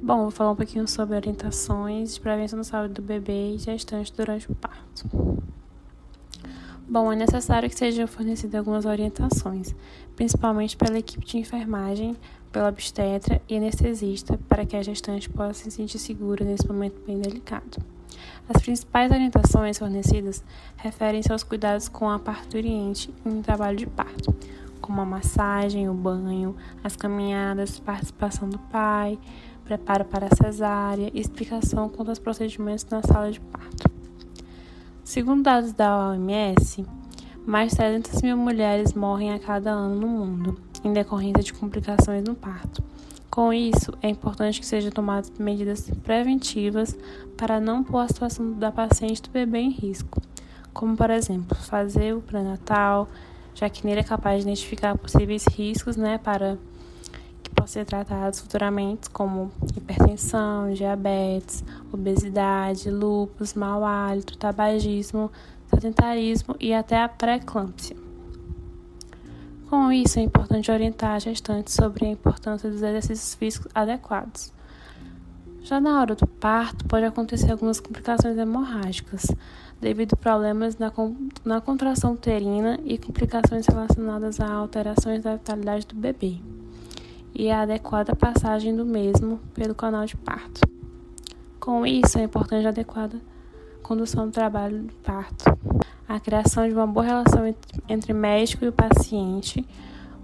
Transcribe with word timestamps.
Bom, 0.00 0.22
vou 0.22 0.30
falar 0.30 0.52
um 0.52 0.56
pouquinho 0.56 0.86
sobre 0.86 1.16
orientações 1.16 2.14
de 2.14 2.20
prevenção 2.20 2.56
da 2.56 2.64
saúde 2.64 2.94
do 2.94 3.02
bebê 3.02 3.54
e 3.54 3.58
gestante 3.58 4.12
durante 4.16 4.50
o 4.50 4.54
parto. 4.54 5.08
Bom, 6.88 7.12
é 7.12 7.16
necessário 7.16 7.68
que 7.68 7.74
sejam 7.74 8.06
fornecidas 8.06 8.54
algumas 8.54 8.86
orientações, 8.86 9.74
principalmente 10.14 10.76
pela 10.76 10.96
equipe 10.96 11.26
de 11.26 11.38
enfermagem, 11.38 12.16
pela 12.52 12.68
obstetra 12.68 13.42
e 13.48 13.56
anestesista, 13.56 14.38
para 14.48 14.64
que 14.64 14.76
a 14.76 14.82
gestante 14.82 15.28
possa 15.28 15.64
se 15.64 15.70
sentir 15.72 15.98
segura 15.98 16.44
nesse 16.44 16.66
momento 16.66 17.02
bem 17.04 17.18
delicado. 17.18 17.82
As 18.48 18.62
principais 18.62 19.10
orientações 19.10 19.78
fornecidas 19.78 20.44
referem-se 20.76 21.30
aos 21.32 21.42
cuidados 21.42 21.88
com 21.88 22.08
a 22.08 22.20
parturiente 22.20 23.12
em 23.26 23.42
trabalho 23.42 23.76
de 23.76 23.86
parto, 23.86 24.34
como 24.78 25.00
a 25.00 25.04
massagem, 25.04 25.88
o 25.88 25.94
banho, 25.94 26.56
as 26.82 26.96
caminhadas, 26.96 27.78
participação 27.78 28.48
do 28.48 28.58
pai, 28.58 29.18
preparo 29.64 30.04
para 30.04 30.26
a 30.26 30.36
cesárea 30.36 31.10
explicação 31.12 31.88
quanto 31.88 32.08
aos 32.08 32.18
procedimentos 32.18 32.86
na 32.86 33.02
sala 33.02 33.30
de 33.30 33.40
parto. 33.40 33.90
Segundo 35.04 35.42
dados 35.42 35.72
da 35.72 36.10
OMS, 36.10 36.84
mais 37.46 37.70
de 37.70 37.76
300 37.76 38.22
mil 38.22 38.36
mulheres 38.36 38.94
morrem 38.94 39.32
a 39.32 39.38
cada 39.38 39.70
ano 39.70 40.00
no 40.00 40.06
mundo 40.06 40.60
em 40.84 40.92
decorrência 40.92 41.42
de 41.42 41.52
complicações 41.52 42.22
no 42.24 42.34
parto. 42.34 42.82
Com 43.30 43.52
isso, 43.52 43.92
é 44.02 44.08
importante 44.08 44.60
que 44.60 44.66
sejam 44.66 44.90
tomadas 44.90 45.32
medidas 45.38 45.90
preventivas 46.02 46.96
para 47.36 47.60
não 47.60 47.84
pôr 47.84 48.00
a 48.00 48.08
situação 48.08 48.52
da 48.52 48.72
paciente 48.72 49.22
do 49.22 49.30
bebê 49.30 49.58
em 49.58 49.70
risco, 49.70 50.20
como, 50.72 50.96
por 50.96 51.10
exemplo, 51.10 51.56
fazer 51.56 52.14
o 52.14 52.20
pré-natal, 52.20 53.08
já 53.58 53.68
que 53.68 53.84
nele 53.84 54.00
é 54.00 54.04
capaz 54.04 54.36
de 54.36 54.42
identificar 54.48 54.96
possíveis 54.96 55.44
riscos 55.48 55.96
né, 55.96 56.16
para 56.18 56.56
que 57.42 57.50
possam 57.50 57.66
ser 57.66 57.84
tratados 57.84 58.38
futuramente, 58.38 59.10
como 59.10 59.50
hipertensão, 59.76 60.72
diabetes, 60.72 61.64
obesidade, 61.92 62.88
lúpus, 62.88 63.54
mau 63.54 63.84
hálito, 63.84 64.38
tabagismo, 64.38 65.28
sedentarismo 65.74 66.54
e 66.60 66.72
até 66.72 67.02
a 67.02 67.08
pré-eclâmpsia. 67.08 67.96
Com 69.68 69.90
isso, 69.90 70.20
é 70.20 70.22
importante 70.22 70.70
orientar 70.70 71.16
a 71.16 71.18
gestante 71.18 71.72
sobre 71.72 72.06
a 72.06 72.10
importância 72.10 72.70
dos 72.70 72.80
exercícios 72.80 73.34
físicos 73.34 73.70
adequados. 73.74 74.52
Já 75.68 75.78
na 75.78 76.00
hora 76.00 76.14
do 76.14 76.26
parto, 76.26 76.86
pode 76.86 77.04
acontecer 77.04 77.52
algumas 77.52 77.78
complicações 77.78 78.38
hemorrágicas, 78.38 79.26
devido 79.78 80.14
a 80.14 80.16
problemas 80.16 80.78
na, 80.78 80.90
na 81.44 81.60
contração 81.60 82.14
uterina 82.14 82.80
e 82.86 82.96
complicações 82.96 83.66
relacionadas 83.66 84.40
a 84.40 84.50
alterações 84.50 85.22
da 85.22 85.36
vitalidade 85.36 85.86
do 85.86 85.94
bebê 85.94 86.38
e 87.34 87.50
a 87.50 87.60
adequada 87.60 88.16
passagem 88.16 88.74
do 88.74 88.86
mesmo 88.86 89.40
pelo 89.52 89.74
canal 89.74 90.06
de 90.06 90.16
parto. 90.16 90.62
Com 91.60 91.84
isso, 91.84 92.18
é 92.18 92.22
importante 92.22 92.64
a 92.64 92.70
adequada 92.70 93.20
condução 93.82 94.24
do 94.24 94.32
trabalho 94.32 94.84
do 94.84 94.94
parto, 94.94 95.44
a 96.08 96.18
criação 96.18 96.66
de 96.66 96.72
uma 96.72 96.86
boa 96.86 97.04
relação 97.04 97.54
entre 97.86 98.14
médico 98.14 98.64
e 98.64 98.68
o 98.68 98.72
paciente, 98.72 99.62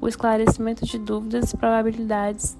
o 0.00 0.06
esclarecimento 0.06 0.86
de 0.86 1.00
dúvidas, 1.00 1.52
probabilidades 1.52 2.56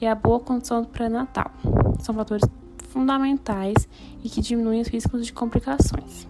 e 0.00 0.06
a 0.06 0.16
boa 0.16 0.40
condução 0.40 0.82
do 0.82 0.88
pré-natal. 0.88 1.52
São 2.00 2.14
fatores 2.14 2.44
fundamentais 2.88 3.88
e 4.22 4.28
que 4.28 4.40
diminuem 4.40 4.80
os 4.80 4.88
riscos 4.88 5.26
de 5.26 5.32
complicações. 5.32 6.26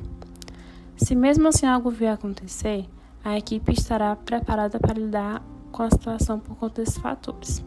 Se 0.96 1.14
mesmo 1.14 1.48
assim 1.48 1.66
algo 1.66 1.90
vier 1.90 2.12
a 2.12 2.14
acontecer, 2.14 2.88
a 3.24 3.36
equipe 3.36 3.72
estará 3.72 4.14
preparada 4.16 4.78
para 4.78 4.94
lidar 4.94 5.42
com 5.72 5.82
a 5.82 5.90
situação 5.90 6.38
por 6.38 6.56
conta 6.56 6.82
desses 6.82 6.98
fatores. 6.98 7.62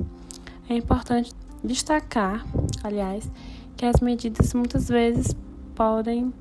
É 0.70 0.76
importante 0.76 1.34
destacar, 1.64 2.46
aliás, 2.84 3.30
que 3.76 3.86
as 3.86 4.00
medidas 4.00 4.54
muitas 4.54 4.88
vezes 4.88 5.36
podem 5.76 6.34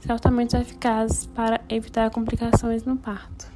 ser 0.00 0.12
altamente 0.12 0.56
eficazes 0.56 1.26
para 1.26 1.60
evitar 1.68 2.10
complicações 2.10 2.84
no 2.84 2.96
parto. 2.96 3.46